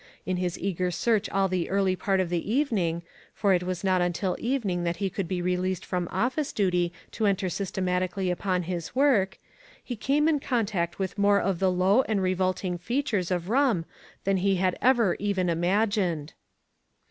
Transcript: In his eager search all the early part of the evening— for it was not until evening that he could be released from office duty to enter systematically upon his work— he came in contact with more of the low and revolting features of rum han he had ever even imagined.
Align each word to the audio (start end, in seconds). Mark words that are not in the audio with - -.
In 0.25 0.37
his 0.37 0.57
eager 0.57 0.89
search 0.89 1.29
all 1.29 1.47
the 1.47 1.69
early 1.69 1.95
part 1.95 2.19
of 2.19 2.29
the 2.29 2.51
evening— 2.51 3.03
for 3.35 3.53
it 3.53 3.61
was 3.61 3.83
not 3.83 4.01
until 4.01 4.35
evening 4.39 4.83
that 4.83 4.95
he 4.95 5.11
could 5.11 5.27
be 5.27 5.43
released 5.43 5.85
from 5.85 6.07
office 6.11 6.51
duty 6.51 6.91
to 7.11 7.27
enter 7.27 7.49
systematically 7.49 8.31
upon 8.31 8.63
his 8.63 8.95
work— 8.95 9.37
he 9.83 9.95
came 9.95 10.27
in 10.27 10.39
contact 10.39 10.97
with 10.97 11.19
more 11.19 11.39
of 11.39 11.59
the 11.59 11.71
low 11.71 12.01
and 12.09 12.23
revolting 12.23 12.79
features 12.79 13.29
of 13.29 13.47
rum 13.47 13.85
han 14.25 14.37
he 14.37 14.55
had 14.55 14.75
ever 14.81 15.15
even 15.19 15.49
imagined. 15.49 16.33